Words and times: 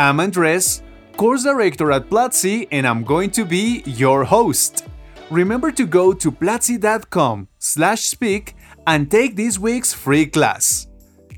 I'm 0.00 0.18
Andres, 0.18 0.82
course 1.18 1.44
director 1.44 1.92
at 1.92 2.08
Platzi, 2.08 2.66
and 2.72 2.86
I'm 2.86 3.04
going 3.04 3.30
to 3.32 3.44
be 3.44 3.82
your 3.84 4.24
host. 4.24 4.86
Remember 5.28 5.70
to 5.72 5.84
go 5.84 6.14
to 6.14 6.32
platzi.com 6.32 7.48
slash 7.58 8.06
speak 8.06 8.56
and 8.86 9.10
take 9.10 9.36
this 9.36 9.58
week's 9.58 9.92
free 9.92 10.24
class. 10.24 10.86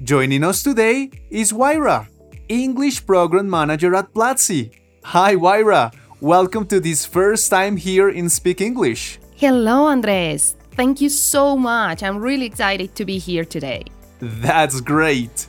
Joining 0.05 0.45
us 0.45 0.63
today 0.63 1.11
is 1.29 1.53
Huayra, 1.53 2.07
English 2.49 3.05
Program 3.05 3.51
Manager 3.51 3.97
at 3.97 4.15
Platzi. 4.15 4.71
Hi 5.07 5.35
Huayra, 5.35 5.93
welcome 6.21 6.65
to 6.67 6.79
this 6.79 7.05
first 7.05 7.51
time 7.51 7.77
here 7.77 8.11
in 8.11 8.29
Speak 8.29 8.61
English. 8.61 9.19
Hello, 9.35 9.87
Andres. 9.87 10.55
Thank 10.77 11.01
you 11.01 11.09
so 11.09 11.57
much. 11.57 12.05
I'm 12.05 12.19
really 12.19 12.47
excited 12.47 12.95
to 12.95 13.05
be 13.05 13.19
here 13.19 13.45
today. 13.45 13.83
That's 14.21 14.81
great. 14.81 15.49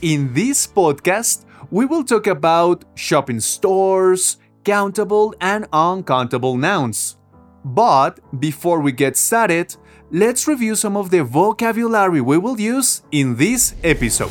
In 0.00 0.32
this 0.32 0.64
podcast, 0.64 1.46
we 1.72 1.86
will 1.86 2.04
talk 2.04 2.26
about 2.26 2.84
shopping 2.94 3.40
stores, 3.40 4.36
countable 4.62 5.34
and 5.40 5.66
uncountable 5.72 6.58
nouns. 6.58 7.16
But 7.64 8.20
before 8.38 8.80
we 8.80 8.92
get 8.92 9.16
started, 9.16 9.74
let's 10.10 10.46
review 10.46 10.74
some 10.74 10.98
of 10.98 11.08
the 11.08 11.24
vocabulary 11.24 12.20
we 12.20 12.36
will 12.36 12.60
use 12.60 13.00
in 13.10 13.36
this 13.36 13.74
episode. 13.82 14.30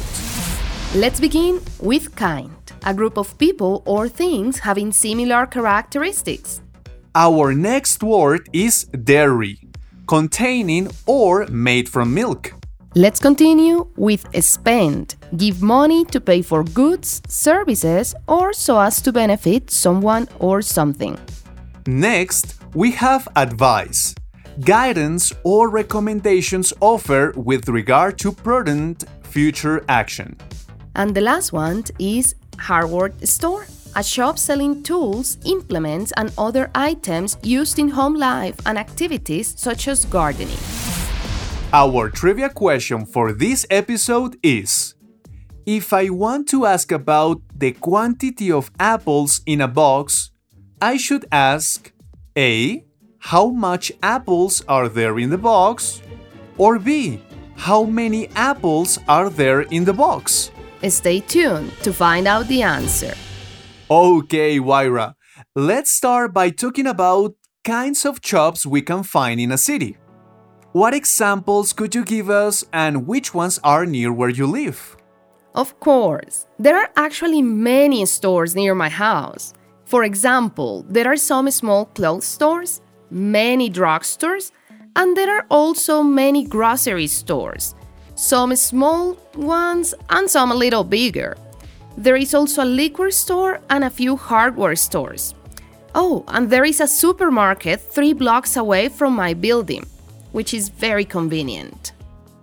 Let's 0.94 1.20
begin 1.20 1.60
with 1.80 2.16
kind, 2.16 2.56
a 2.86 2.94
group 2.94 3.18
of 3.18 3.36
people 3.40 3.82
or 3.88 4.08
things 4.08 4.60
having 4.60 4.92
similar 4.92 5.48
characteristics. 5.48 6.62
Our 7.16 7.56
next 7.56 8.04
word 8.04 8.50
is 8.54 8.84
dairy, 8.84 9.60
containing 10.06 10.90
or 11.08 11.48
made 11.48 11.90
from 11.90 12.14
milk. 12.14 12.61
Let's 12.94 13.22
continue 13.22 13.88
with 13.96 14.28
spend, 14.44 15.16
give 15.38 15.62
money 15.62 16.04
to 16.12 16.20
pay 16.20 16.42
for 16.42 16.62
goods, 16.62 17.22
services, 17.26 18.14
or 18.28 18.52
so 18.52 18.82
as 18.82 19.02
to 19.04 19.14
benefit 19.14 19.72
someone 19.72 20.28
or 20.40 20.62
something. 20.62 21.18
Next, 21.88 22.56
we 22.74 22.92
have 22.92 23.30
advice, 23.38 24.14
guidance 24.66 25.32
or 25.46 25.70
recommendations 25.70 26.74
offered 26.82 27.38
with 27.38 27.70
regard 27.70 28.20
to 28.20 28.34
prudent 28.34 29.06
future 29.24 29.86
action. 29.88 30.36
And 30.94 31.16
the 31.16 31.22
last 31.22 31.54
one 31.54 31.86
is 31.98 32.36
hardware 32.60 33.14
store, 33.24 33.68
a 33.96 34.04
shop 34.04 34.38
selling 34.38 34.84
tools, 34.84 35.38
implements, 35.46 36.12
and 36.18 36.34
other 36.38 36.70
items 36.76 37.38
used 37.42 37.80
in 37.80 37.88
home 37.88 38.16
life 38.16 38.60
and 38.66 38.78
activities 38.78 39.54
such 39.58 39.88
as 39.88 40.04
gardening. 40.04 40.81
Our 41.74 42.10
trivia 42.10 42.50
question 42.50 43.06
for 43.06 43.32
this 43.32 43.66
episode 43.70 44.36
is 44.44 44.94
If 45.66 45.94
I 45.94 46.10
want 46.10 46.50
to 46.50 46.66
ask 46.66 46.92
about 46.92 47.40
the 47.56 47.72
quantity 47.72 48.52
of 48.52 48.70
apples 48.78 49.40
in 49.46 49.62
a 49.62 49.70
box, 49.70 50.32
I 50.82 50.98
should 50.98 51.26
ask 51.32 51.94
A. 52.38 52.84
How 53.20 53.52
much 53.52 53.90
apples 54.04 54.62
are 54.68 54.90
there 54.90 55.18
in 55.18 55.30
the 55.30 55.38
box? 55.38 56.02
Or 56.58 56.78
B. 56.78 57.22
How 57.56 57.86
many 57.86 58.28
apples 58.36 59.00
are 59.08 59.30
there 59.30 59.62
in 59.62 59.86
the 59.86 59.94
box? 59.94 60.52
Stay 60.90 61.22
tuned 61.22 61.72
to 61.84 61.94
find 61.94 62.28
out 62.28 62.50
the 62.50 62.64
answer. 62.64 63.14
Okay, 63.90 64.60
Huayra, 64.60 65.14
let's 65.56 65.92
start 65.92 66.34
by 66.34 66.50
talking 66.50 66.88
about 66.88 67.36
kinds 67.64 68.06
of 68.06 68.20
shops 68.22 68.66
we 68.66 68.82
can 68.82 69.04
find 69.04 69.40
in 69.40 69.54
a 69.54 69.58
city. 69.58 69.96
What 70.74 70.94
examples 70.94 71.74
could 71.74 71.94
you 71.94 72.06
give 72.06 72.30
us 72.30 72.64
and 72.72 73.06
which 73.06 73.34
ones 73.34 73.60
are 73.62 73.86
near 73.86 74.14
where 74.14 74.30
you 74.30 74.48
live? 74.48 74.96
Of 75.54 75.78
course, 75.82 76.48
there 76.58 76.78
are 76.78 76.90
actually 76.96 77.42
many 77.42 78.06
stores 78.06 78.56
near 78.56 78.74
my 78.74 78.88
house. 78.88 79.54
For 79.84 80.06
example, 80.06 80.86
there 80.88 81.12
are 81.12 81.18
some 81.18 81.52
small 81.52 81.88
clothes 81.88 82.24
stores, 82.24 82.80
many 83.10 83.70
drugstores, 83.70 84.54
and 84.96 85.18
there 85.18 85.36
are 85.36 85.46
also 85.50 86.04
many 86.04 86.46
grocery 86.46 87.08
stores, 87.08 87.76
some 88.16 88.56
small 88.56 89.18
ones 89.36 89.94
and 90.10 90.30
some 90.30 90.54
a 90.54 90.56
little 90.56 90.86
bigger. 90.86 91.36
There 91.98 92.16
is 92.16 92.34
also 92.34 92.64
a 92.64 92.74
liquor 92.80 93.12
store 93.12 93.60
and 93.70 93.84
a 93.84 93.90
few 93.90 94.16
hardware 94.16 94.78
stores. 94.78 95.36
Oh, 95.94 96.24
and 96.30 96.50
there 96.50 96.64
is 96.64 96.80
a 96.80 96.88
supermarket 96.88 97.82
three 97.82 98.14
blocks 98.14 98.56
away 98.56 98.88
from 98.88 99.14
my 99.14 99.34
building, 99.34 99.86
which 100.32 100.54
is 100.54 100.70
very 100.70 101.06
convenient. 101.06 101.94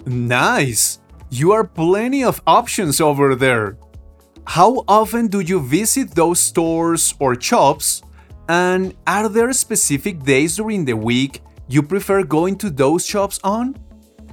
Nice! 0.07 1.01
You 1.31 1.53
are 1.53 1.65
plenty 1.65 2.25
of 2.25 2.41
options 2.47 3.01
over 3.01 3.35
there. 3.35 3.77
How 4.47 4.85
often 4.89 5.27
do 5.27 5.41
you 5.41 5.61
visit 5.61 6.15
those 6.15 6.41
stores 6.41 7.15
or 7.19 7.39
shops? 7.39 8.03
And 8.49 8.95
are 9.07 9.29
there 9.29 9.53
specific 9.53 10.23
days 10.23 10.57
during 10.57 10.87
the 10.87 10.97
week 10.97 11.43
you 11.69 11.83
prefer 11.83 12.25
going 12.25 12.57
to 12.59 12.71
those 12.71 13.05
shops 13.05 13.39
on? 13.45 13.77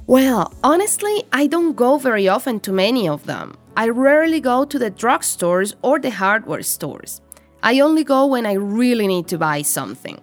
Well, 0.07 0.53
honestly, 0.63 1.23
I 1.33 1.47
don't 1.47 1.75
go 1.75 1.97
very 1.97 2.29
often 2.29 2.61
to 2.61 2.71
many 2.71 3.09
of 3.09 3.25
them. 3.25 3.57
I 3.75 3.89
rarely 3.89 4.39
go 4.39 4.63
to 4.63 4.79
the 4.79 4.89
drugstores 4.89 5.75
or 5.81 5.99
the 5.99 6.11
hardware 6.11 6.63
stores. 6.63 7.19
I 7.61 7.81
only 7.81 8.05
go 8.05 8.27
when 8.27 8.45
I 8.45 8.53
really 8.53 9.07
need 9.07 9.27
to 9.29 9.37
buy 9.37 9.63
something. 9.63 10.21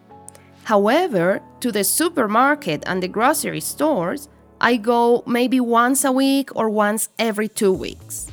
However, 0.64 1.43
to 1.62 1.72
the 1.72 1.84
supermarket 1.84 2.82
and 2.86 3.02
the 3.02 3.08
grocery 3.08 3.60
stores, 3.60 4.28
I 4.60 4.76
go 4.76 5.22
maybe 5.26 5.60
once 5.60 6.04
a 6.04 6.12
week 6.12 6.54
or 6.54 6.68
once 6.68 7.08
every 7.18 7.48
two 7.48 7.72
weeks. 7.72 8.26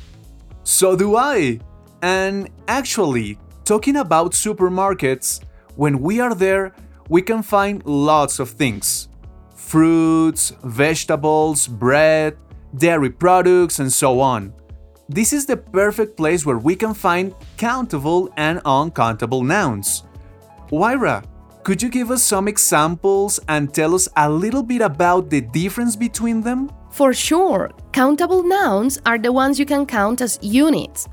So 0.64 0.96
do 0.96 1.16
I. 1.16 1.60
And 2.02 2.50
actually, 2.68 3.38
talking 3.64 3.96
about 3.96 4.32
supermarkets, 4.32 5.42
when 5.76 6.00
we 6.00 6.20
are 6.20 6.34
there, 6.34 6.74
we 7.08 7.22
can 7.22 7.42
find 7.42 7.84
lots 7.86 8.38
of 8.38 8.50
things 8.50 9.08
fruits, 9.54 10.52
vegetables, 10.64 11.68
bread, 11.68 12.36
dairy 12.76 13.10
products, 13.10 13.78
and 13.78 13.92
so 13.92 14.20
on. 14.20 14.52
This 15.08 15.32
is 15.32 15.46
the 15.46 15.56
perfect 15.56 16.16
place 16.16 16.44
where 16.44 16.58
we 16.58 16.74
can 16.74 16.94
find 16.94 17.34
countable 17.56 18.32
and 18.36 18.60
uncountable 18.64 19.44
nouns. 19.44 20.02
Huayra, 20.70 21.24
could 21.62 21.82
you 21.82 21.88
give 21.88 22.10
us 22.10 22.22
some 22.22 22.48
examples 22.48 23.38
and 23.48 23.72
tell 23.72 23.94
us 23.94 24.08
a 24.16 24.30
little 24.30 24.62
bit 24.62 24.80
about 24.80 25.30
the 25.30 25.40
difference 25.40 25.94
between 25.94 26.40
them? 26.40 26.70
For 26.90 27.12
sure, 27.12 27.70
countable 27.92 28.42
nouns 28.42 28.98
are 29.04 29.18
the 29.18 29.32
ones 29.32 29.58
you 29.58 29.66
can 29.66 29.86
count 29.86 30.20
as 30.20 30.38
units. 30.42 31.06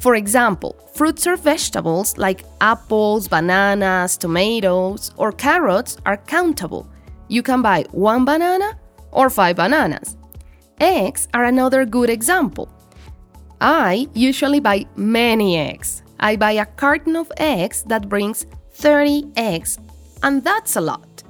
For 0.00 0.14
example, 0.14 0.76
fruits 0.94 1.26
or 1.26 1.36
vegetables 1.36 2.16
like 2.16 2.44
apples, 2.60 3.26
bananas, 3.26 4.16
tomatoes, 4.16 5.10
or 5.16 5.32
carrots 5.32 5.96
are 6.06 6.16
countable. 6.16 6.88
You 7.26 7.42
can 7.42 7.60
buy 7.60 7.84
one 7.90 8.24
banana 8.24 8.78
or 9.10 9.28
five 9.28 9.56
bananas. 9.56 10.16
Eggs 10.80 11.26
are 11.34 11.44
another 11.44 11.84
good 11.84 12.08
example. 12.08 12.68
I 13.60 14.06
usually 14.14 14.60
buy 14.60 14.86
many 14.94 15.58
eggs. 15.58 16.04
I 16.20 16.36
buy 16.36 16.52
a 16.52 16.66
carton 16.66 17.16
of 17.16 17.32
eggs 17.38 17.82
that 17.88 18.08
brings 18.08 18.46
30 18.70 19.32
eggs, 19.36 19.78
and 20.22 20.42
that's 20.44 20.76
a 20.76 20.80
lot. 20.80 21.22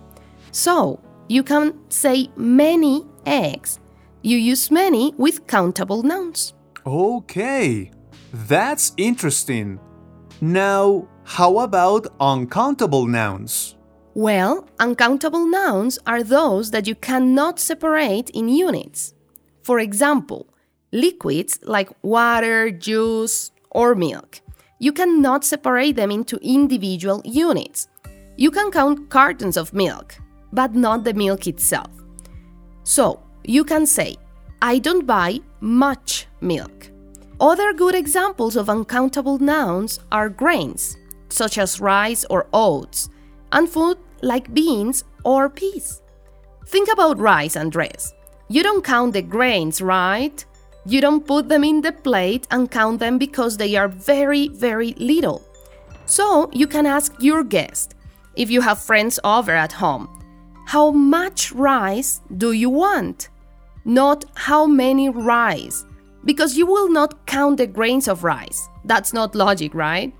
So, 0.52 1.00
you 1.28 1.42
can 1.42 1.74
say 1.90 2.30
many 2.36 3.04
eggs. 3.26 3.80
You 4.22 4.36
use 4.36 4.70
many 4.70 5.14
with 5.16 5.46
countable 5.46 6.02
nouns. 6.02 6.54
Okay, 6.86 7.90
that's 8.32 8.92
interesting. 8.96 9.78
Now, 10.40 11.08
how 11.24 11.58
about 11.58 12.06
uncountable 12.20 13.06
nouns? 13.06 13.76
Well, 14.14 14.66
uncountable 14.80 15.46
nouns 15.46 15.98
are 16.06 16.22
those 16.22 16.70
that 16.70 16.86
you 16.86 16.94
cannot 16.94 17.60
separate 17.60 18.30
in 18.30 18.48
units. 18.48 19.14
For 19.62 19.78
example, 19.78 20.48
liquids 20.92 21.58
like 21.62 21.90
water, 22.02 22.70
juice, 22.70 23.52
or 23.70 23.94
milk. 23.94 24.40
You 24.80 24.92
cannot 24.92 25.44
separate 25.44 25.96
them 25.96 26.10
into 26.10 26.38
individual 26.42 27.20
units. 27.24 27.88
You 28.38 28.52
can 28.52 28.70
count 28.70 29.10
cartons 29.10 29.56
of 29.56 29.74
milk, 29.74 30.14
but 30.52 30.72
not 30.72 31.02
the 31.02 31.12
milk 31.12 31.48
itself. 31.48 31.90
So, 32.84 33.20
you 33.42 33.64
can 33.64 33.84
say, 33.84 34.14
I 34.62 34.78
don't 34.78 35.06
buy 35.06 35.40
much 35.60 36.28
milk. 36.40 36.92
Other 37.40 37.72
good 37.72 37.96
examples 37.96 38.54
of 38.54 38.70
uncountable 38.70 39.40
nouns 39.40 39.98
are 40.12 40.28
grains, 40.28 40.96
such 41.30 41.58
as 41.58 41.80
rice 41.80 42.24
or 42.30 42.46
oats, 42.52 43.08
and 43.50 43.68
food 43.68 43.98
like 44.22 44.54
beans 44.54 45.02
or 45.24 45.50
peas. 45.50 46.00
Think 46.64 46.88
about 46.92 47.18
rice, 47.18 47.56
and 47.56 47.74
Andres. 47.74 48.14
You 48.48 48.62
don't 48.62 48.84
count 48.84 49.14
the 49.14 49.22
grains, 49.22 49.82
right? 49.82 50.44
You 50.86 51.00
don't 51.00 51.26
put 51.26 51.48
them 51.48 51.64
in 51.64 51.80
the 51.80 51.90
plate 51.90 52.46
and 52.52 52.70
count 52.70 53.00
them 53.00 53.18
because 53.18 53.56
they 53.56 53.74
are 53.74 53.88
very, 53.88 54.46
very 54.46 54.94
little. 54.96 55.42
So 56.06 56.48
you 56.52 56.68
can 56.68 56.86
ask 56.86 57.12
your 57.20 57.42
guest, 57.42 57.94
if 58.38 58.50
you 58.50 58.62
have 58.62 58.78
friends 58.78 59.18
over 59.24 59.52
at 59.52 59.72
home, 59.72 60.08
how 60.66 60.90
much 60.92 61.52
rice 61.52 62.20
do 62.36 62.52
you 62.52 62.70
want? 62.70 63.28
Not 63.84 64.24
how 64.34 64.66
many 64.66 65.08
rice, 65.08 65.84
because 66.24 66.56
you 66.56 66.66
will 66.66 66.88
not 66.88 67.26
count 67.26 67.56
the 67.56 67.66
grains 67.66 68.06
of 68.06 68.22
rice. 68.22 68.68
That's 68.84 69.12
not 69.12 69.34
logic, 69.34 69.74
right? 69.74 70.14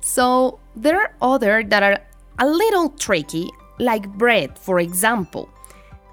So 0.00 0.58
there 0.74 0.98
are 1.00 1.14
other 1.20 1.62
that 1.64 1.82
are 1.82 1.98
a 2.38 2.46
little 2.46 2.88
tricky, 2.90 3.50
like 3.78 4.08
bread, 4.16 4.58
for 4.58 4.80
example, 4.80 5.48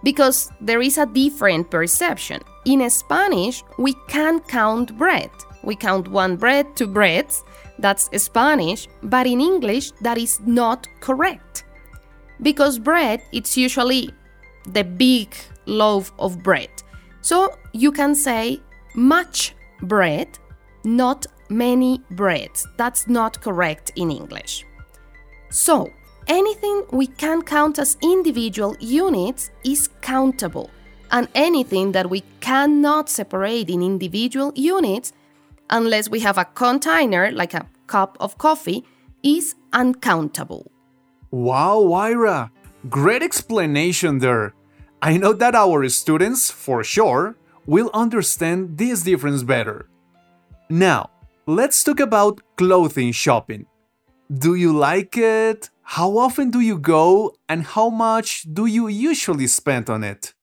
because 0.04 0.52
there 0.60 0.82
is 0.82 0.98
a 0.98 1.06
different 1.06 1.72
perception. 1.72 2.42
In 2.66 2.88
Spanish, 2.90 3.64
we 3.78 3.94
can't 4.08 4.46
count 4.48 4.98
bread. 4.98 5.30
We 5.64 5.76
count 5.76 6.08
one 6.10 6.36
bread, 6.36 6.76
two 6.76 6.88
breads. 6.88 7.44
That's 7.80 8.10
Spanish, 8.22 8.88
but 9.04 9.28
in 9.28 9.42
English, 9.42 9.92
that 10.02 10.18
is 10.18 10.40
not 10.46 10.88
correct. 11.00 11.66
Because 12.42 12.80
bread, 12.80 13.22
it's 13.32 13.58
usually 13.58 14.10
the 14.68 14.84
big 14.84 15.36
loaf 15.66 16.12
of 16.20 16.42
bread. 16.44 16.70
So 17.22 17.58
you 17.74 17.92
can 17.92 18.16
say 18.16 18.62
much 18.94 19.56
bread, 19.82 20.28
not 20.84 21.26
many 21.50 22.02
breads. 22.12 22.68
That's 22.78 23.08
not 23.08 23.42
correct 23.42 23.92
in 23.96 24.12
English. 24.12 24.66
So, 25.50 25.92
anything 26.28 26.84
we 26.92 27.08
can 27.08 27.42
count 27.42 27.80
as 27.80 27.98
individual 28.02 28.76
units 28.80 29.52
is 29.64 29.90
countable, 30.02 30.70
and 31.12 31.28
anything 31.36 31.92
that 31.94 32.10
we 32.10 32.24
cannot 32.40 33.10
separate 33.10 33.70
in 33.70 33.82
individual 33.82 34.52
units, 34.56 35.14
unless 35.70 36.10
we 36.10 36.20
have 36.22 36.38
a 36.38 36.46
container 36.46 37.32
like 37.32 37.54
a 37.54 37.68
cup 37.88 38.18
of 38.20 38.38
coffee, 38.38 38.84
is 39.24 39.56
uncountable. 39.74 40.72
Wow, 41.32 41.82
Huayra! 41.82 42.52
Great 42.90 43.24
explanation 43.24 44.20
there. 44.20 44.54
I 45.02 45.18
know 45.18 45.34
that 45.34 45.56
our 45.56 45.88
students, 45.90 46.52
for 46.52 46.84
sure, 46.84 47.36
will 47.66 47.90
understand 47.94 48.78
this 48.78 49.02
difference 49.04 49.44
better. 49.44 49.90
Now, 50.70 51.10
let's 51.46 51.84
talk 51.84 52.00
about 52.00 52.42
clothing 52.58 53.12
shopping. 53.12 53.66
Do 54.32 54.56
you 54.56 54.76
like 54.76 55.18
it? 55.18 55.70
How 55.84 56.18
often 56.18 56.50
do 56.50 56.60
you 56.60 56.80
go? 56.80 57.36
And 57.48 57.64
how 57.64 57.90
much 57.90 58.46
do 58.52 58.66
you 58.66 58.88
usually 58.88 59.48
spend 59.48 59.90
on 59.90 60.04
it? 60.04 60.34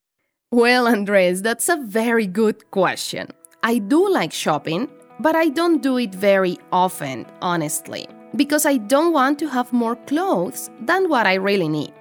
Well, 0.52 0.86
Andres, 0.86 1.42
that's 1.42 1.68
a 1.68 1.76
very 1.76 2.26
good 2.26 2.70
question. 2.70 3.28
I 3.62 3.78
do 3.78 4.08
like 4.08 4.32
shopping, 4.32 4.88
but 5.22 5.36
I 5.36 5.48
don't 5.48 5.80
do 5.80 5.98
it 5.98 6.12
very 6.12 6.58
often, 6.72 7.26
honestly, 7.40 8.08
because 8.34 8.66
I 8.66 8.76
don't 8.76 9.12
want 9.12 9.38
to 9.38 9.48
have 9.48 9.72
more 9.72 9.94
clothes 9.94 10.68
than 10.80 11.08
what 11.08 11.26
I 11.26 11.34
really 11.34 11.68
need. 11.68 11.94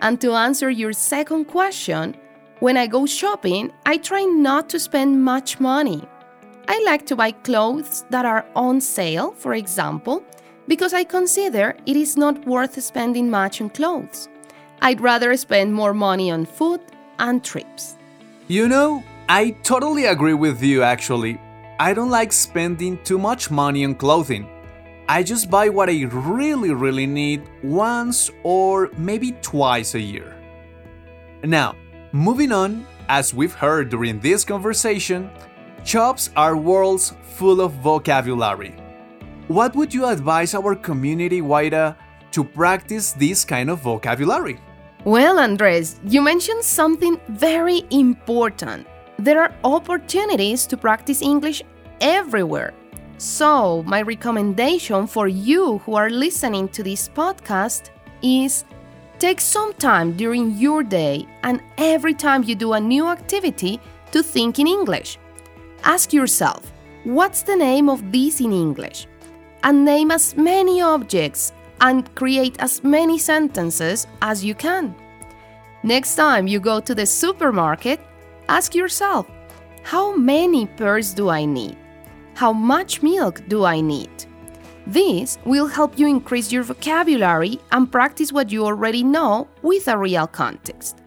And 0.00 0.18
to 0.22 0.32
answer 0.32 0.70
your 0.70 0.94
second 0.94 1.44
question, 1.44 2.16
when 2.60 2.78
I 2.78 2.86
go 2.86 3.04
shopping, 3.04 3.70
I 3.84 3.98
try 3.98 4.24
not 4.24 4.70
to 4.70 4.78
spend 4.78 5.22
much 5.22 5.60
money. 5.60 6.02
I 6.66 6.82
like 6.86 7.04
to 7.06 7.16
buy 7.16 7.32
clothes 7.32 8.04
that 8.08 8.24
are 8.24 8.46
on 8.56 8.80
sale, 8.80 9.32
for 9.32 9.52
example, 9.54 10.24
because 10.66 10.94
I 10.94 11.04
consider 11.04 11.76
it 11.84 11.96
is 11.96 12.16
not 12.16 12.46
worth 12.46 12.82
spending 12.82 13.28
much 13.28 13.60
on 13.60 13.68
clothes. 13.68 14.28
I'd 14.80 15.00
rather 15.02 15.36
spend 15.36 15.74
more 15.74 15.92
money 15.92 16.30
on 16.30 16.46
food 16.46 16.80
and 17.18 17.44
trips. 17.44 17.96
You 18.48 18.66
know, 18.66 19.04
I 19.28 19.50
totally 19.62 20.06
agree 20.06 20.34
with 20.34 20.62
you 20.62 20.82
actually. 20.82 21.38
I 21.80 21.94
don't 21.94 22.10
like 22.10 22.30
spending 22.30 22.98
too 23.04 23.16
much 23.16 23.50
money 23.50 23.86
on 23.86 23.94
clothing. 23.94 24.46
I 25.08 25.22
just 25.22 25.48
buy 25.48 25.70
what 25.70 25.88
I 25.88 26.04
really, 26.12 26.74
really 26.74 27.06
need 27.06 27.40
once 27.62 28.30
or 28.42 28.90
maybe 28.98 29.32
twice 29.40 29.94
a 29.94 29.98
year. 29.98 30.36
Now, 31.42 31.76
moving 32.12 32.52
on, 32.52 32.86
as 33.08 33.32
we've 33.32 33.54
heard 33.54 33.88
during 33.88 34.20
this 34.20 34.44
conversation, 34.44 35.30
shops 35.82 36.28
are 36.36 36.54
worlds 36.54 37.14
full 37.22 37.62
of 37.62 37.72
vocabulary. 37.80 38.74
What 39.48 39.74
would 39.74 39.94
you 39.94 40.04
advise 40.04 40.54
our 40.54 40.74
community, 40.74 41.40
Huayra, 41.40 41.96
to 42.32 42.44
practice 42.44 43.12
this 43.12 43.42
kind 43.42 43.70
of 43.70 43.80
vocabulary? 43.80 44.60
Well, 45.04 45.38
Andres, 45.38 45.98
you 46.04 46.20
mentioned 46.20 46.62
something 46.62 47.18
very 47.30 47.84
important. 47.88 48.86
There 49.20 49.42
are 49.42 49.54
opportunities 49.64 50.66
to 50.66 50.78
practice 50.78 51.20
English 51.20 51.62
everywhere. 52.00 52.72
So, 53.18 53.82
my 53.82 54.00
recommendation 54.00 55.06
for 55.06 55.28
you 55.28 55.78
who 55.84 55.94
are 55.94 56.08
listening 56.08 56.68
to 56.70 56.82
this 56.82 57.06
podcast 57.08 57.90
is 58.22 58.64
take 59.18 59.42
some 59.42 59.74
time 59.74 60.16
during 60.16 60.56
your 60.56 60.82
day 60.82 61.26
and 61.42 61.60
every 61.76 62.14
time 62.14 62.44
you 62.44 62.54
do 62.54 62.72
a 62.72 62.80
new 62.80 63.08
activity 63.08 63.78
to 64.12 64.22
think 64.22 64.58
in 64.58 64.66
English. 64.66 65.18
Ask 65.84 66.14
yourself, 66.14 66.72
what's 67.04 67.42
the 67.42 67.56
name 67.56 67.90
of 67.90 68.10
this 68.10 68.40
in 68.40 68.52
English? 68.52 69.06
and 69.62 69.84
name 69.84 70.10
as 70.10 70.36
many 70.36 70.80
objects 70.80 71.52
and 71.82 72.14
create 72.14 72.56
as 72.60 72.82
many 72.82 73.18
sentences 73.18 74.06
as 74.22 74.42
you 74.42 74.54
can. 74.54 74.94
Next 75.82 76.14
time 76.14 76.46
you 76.46 76.60
go 76.60 76.80
to 76.80 76.94
the 76.94 77.04
supermarket, 77.04 78.00
ask 78.50 78.74
yourself 78.74 79.30
how 79.82 80.14
many 80.14 80.66
pears 80.66 81.14
do 81.14 81.30
I 81.30 81.44
need? 81.44 81.76
How 82.34 82.52
much 82.52 83.02
milk 83.02 83.42
do 83.48 83.64
I 83.64 83.80
need? 83.80 84.10
This 84.86 85.38
will 85.44 85.68
help 85.68 85.98
you 85.98 86.06
increase 86.08 86.50
your 86.50 86.64
vocabulary 86.64 87.60
and 87.70 87.90
practice 87.90 88.32
what 88.32 88.50
you 88.50 88.64
already 88.66 89.02
know 89.04 89.46
with 89.62 89.88
a 89.88 89.96
real 89.96 90.26
context. 90.26 90.98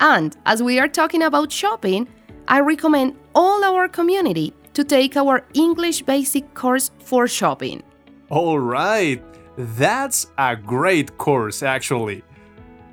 And 0.00 0.36
as 0.46 0.62
we 0.62 0.80
are 0.80 0.88
talking 0.88 1.22
about 1.22 1.52
shopping, 1.52 2.08
I 2.48 2.60
recommend 2.60 3.16
all 3.34 3.62
our 3.62 3.86
community 3.86 4.54
to 4.72 4.82
take 4.82 5.16
our 5.16 5.44
English 5.54 6.02
basic 6.02 6.54
course 6.54 6.90
for 6.98 7.28
shopping. 7.28 7.82
All 8.30 8.58
right, 8.58 9.22
that's 9.56 10.26
a 10.38 10.56
great 10.56 11.18
course 11.18 11.62
actually. 11.62 12.24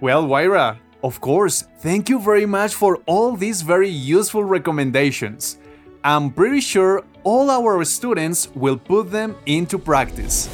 Well, 0.02 0.26
Huayra, 0.26 0.78
of 1.04 1.22
course, 1.22 1.64
thank 1.80 2.10
you 2.10 2.20
very 2.20 2.46
much 2.46 2.76
for 2.76 2.98
all 3.06 3.36
these 3.36 3.62
very 3.62 3.90
useful 3.90 4.44
recommendations. 4.44 5.58
I'm 6.04 6.32
pretty 6.32 6.60
sure 6.62 7.04
all 7.24 7.50
our 7.50 7.84
students 7.86 8.50
will 8.56 8.78
put 8.78 9.12
them 9.12 9.36
into 9.46 9.78
practice. 9.78 10.50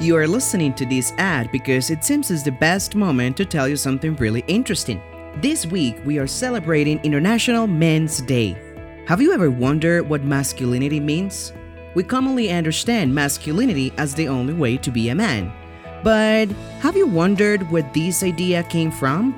You 0.00 0.16
are 0.16 0.26
listening 0.26 0.74
to 0.74 0.86
this 0.86 1.12
ad 1.18 1.50
because 1.50 1.90
it 1.90 2.04
seems 2.04 2.30
is 2.30 2.44
the 2.44 2.52
best 2.52 2.94
moment 2.94 3.36
to 3.36 3.44
tell 3.44 3.68
you 3.68 3.76
something 3.76 4.14
really 4.16 4.44
interesting. 4.46 5.02
This 5.42 5.66
week 5.66 5.96
we 6.04 6.18
are 6.18 6.26
celebrating 6.26 7.00
International 7.00 7.66
Men's 7.66 8.20
Day. 8.22 8.56
Have 9.06 9.20
you 9.20 9.32
ever 9.32 9.50
wondered 9.50 10.08
what 10.08 10.22
masculinity 10.22 11.00
means? 11.00 11.52
We 11.94 12.04
commonly 12.04 12.50
understand 12.50 13.14
masculinity 13.14 13.92
as 13.96 14.14
the 14.14 14.28
only 14.28 14.54
way 14.54 14.76
to 14.76 14.90
be 14.90 15.08
a 15.08 15.14
man. 15.14 15.52
But 16.02 16.48
have 16.80 16.96
you 16.96 17.06
wondered 17.06 17.68
where 17.70 17.82
this 17.82 18.22
idea 18.22 18.62
came 18.62 18.90
from? 18.90 19.32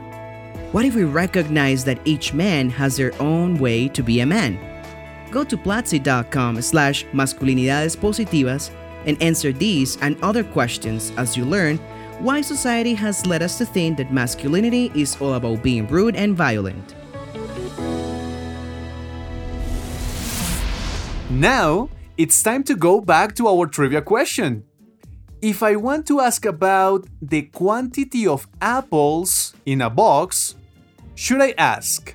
What 0.73 0.85
if 0.85 0.95
we 0.95 1.05
recognize 1.05 1.85
that 1.85 1.99
each 2.05 2.33
man 2.33 2.71
has 2.71 2.97
their 2.97 3.13
own 3.21 3.59
way 3.59 3.89
to 3.89 4.03
be 4.03 4.21
a 4.21 4.27
man? 4.27 4.59
Go 5.31 5.43
to 5.45 5.57
platzi.com 5.57 6.61
slash 6.63 7.05
masculinidades 7.07 7.97
positivas 7.97 8.71
and 9.07 9.21
answer 9.23 9.53
these 9.53 9.97
and 10.03 10.23
other 10.23 10.45
questions 10.45 11.13
as 11.17 11.37
you 11.37 11.45
learn 11.45 11.79
why 12.19 12.43
society 12.43 12.93
has 12.95 13.25
led 13.27 13.43
us 13.43 13.57
to 13.59 13.65
think 13.65 13.97
that 13.97 14.13
masculinity 14.13 14.93
is 14.95 15.17
all 15.21 15.35
about 15.35 15.63
being 15.63 15.87
rude 15.87 16.15
and 16.15 16.37
violent. 16.37 16.95
Now, 21.31 21.89
it's 22.19 22.43
time 22.43 22.65
to 22.65 22.77
go 22.77 23.01
back 23.01 23.35
to 23.37 23.49
our 23.49 23.67
trivia 23.67 24.03
question. 24.03 24.65
If 25.43 25.63
I 25.63 25.75
want 25.77 26.07
to 26.09 26.21
ask 26.21 26.45
about 26.45 27.07
the 27.23 27.43
quantity 27.43 28.27
of 28.27 28.47
apples 28.61 29.55
in 29.65 29.81
a 29.81 29.89
box, 29.89 30.55
should 31.15 31.41
I 31.41 31.55
ask 31.57 32.15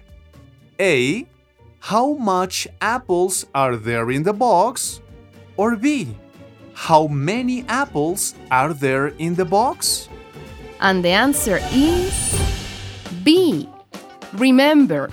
A. 0.79 1.25
How 1.79 2.13
much 2.13 2.67
apples 2.82 3.48
are 3.55 3.77
there 3.77 4.12
in 4.12 4.22
the 4.22 4.34
box? 4.34 5.01
Or 5.58 5.75
B. 5.75 6.15
How 6.75 7.08
many 7.08 7.65
apples 7.67 8.36
are 8.51 8.74
there 8.74 9.08
in 9.17 9.34
the 9.34 9.46
box? 9.46 10.08
And 10.79 11.03
the 11.03 11.10
answer 11.10 11.60
is 11.72 12.13
B. 13.24 13.67
Remember, 14.34 15.10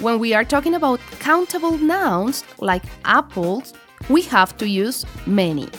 when 0.00 0.18
we 0.18 0.34
are 0.34 0.44
talking 0.44 0.74
about 0.74 1.00
countable 1.20 1.78
nouns 1.78 2.44
like 2.60 2.84
apples, 3.06 3.72
we 4.10 4.20
have 4.22 4.58
to 4.58 4.68
use 4.68 5.06
many. 5.26 5.70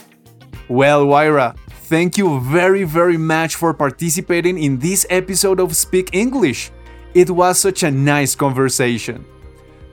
Well, 0.68 1.06
Huayra, 1.06 1.56
thank 1.88 2.18
you 2.18 2.38
very, 2.40 2.84
very 2.84 3.16
much 3.16 3.54
for 3.56 3.72
participating 3.72 4.62
in 4.62 4.78
this 4.78 5.06
episode 5.08 5.58
of 5.58 5.74
Speak 5.74 6.10
English. 6.12 6.70
It 7.14 7.30
was 7.30 7.58
such 7.58 7.82
a 7.82 7.90
nice 7.90 8.34
conversation. 8.34 9.24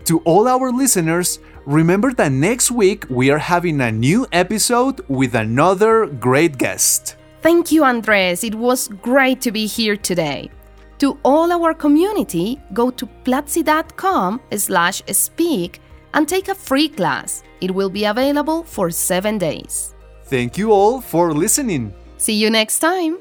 To 0.03 0.19
all 0.19 0.47
our 0.47 0.71
listeners, 0.71 1.39
remember 1.65 2.13
that 2.13 2.33
next 2.33 2.69
week 2.69 3.05
we 3.09 3.31
are 3.31 3.39
having 3.39 3.79
a 3.79 3.91
new 3.91 4.27
episode 4.33 5.01
with 5.07 5.35
another 5.35 6.05
great 6.05 6.57
guest. 6.57 7.15
Thank 7.41 7.71
you, 7.71 7.85
Andres. 7.85 8.43
It 8.43 8.55
was 8.55 8.89
great 9.01 9.39
to 9.41 9.51
be 9.51 9.65
here 9.65 9.95
today. 9.95 10.51
To 10.99 11.17
all 11.23 11.51
our 11.51 11.73
community, 11.73 12.59
go 12.73 12.91
to 12.91 13.05
platzi.com 13.23 14.41
slash 14.57 15.01
speak 15.11 15.79
and 16.13 16.27
take 16.27 16.49
a 16.49 16.55
free 16.55 16.89
class. 16.89 17.43
It 17.61 17.71
will 17.71 17.89
be 17.89 18.05
available 18.05 18.63
for 18.63 18.91
seven 18.91 19.37
days. 19.37 19.94
Thank 20.25 20.58
you 20.58 20.72
all 20.72 21.01
for 21.01 21.34
listening. 21.34 21.94
See 22.17 22.34
you 22.34 22.50
next 22.50 22.79
time. 22.79 23.20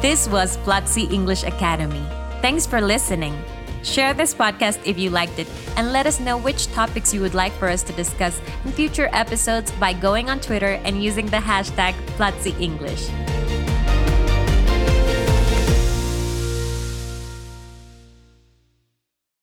This 0.00 0.26
was 0.26 0.56
Platzi 0.64 1.12
English 1.12 1.44
Academy. 1.44 2.02
Thanks 2.40 2.66
for 2.66 2.80
listening. 2.80 3.36
Share 3.82 4.14
this 4.14 4.32
podcast 4.32 4.80
if 4.86 4.98
you 4.98 5.10
liked 5.10 5.38
it 5.38 5.46
and 5.76 5.92
let 5.92 6.06
us 6.06 6.18
know 6.18 6.38
which 6.38 6.68
topics 6.68 7.12
you 7.12 7.20
would 7.20 7.34
like 7.34 7.52
for 7.60 7.68
us 7.68 7.82
to 7.82 7.92
discuss 7.92 8.40
in 8.64 8.72
future 8.72 9.10
episodes 9.12 9.70
by 9.72 9.92
going 9.92 10.30
on 10.30 10.40
Twitter 10.40 10.80
and 10.86 11.04
using 11.04 11.26
the 11.26 11.36
hashtag 11.36 11.92
Platzi 12.16 12.58
English. 12.58 13.10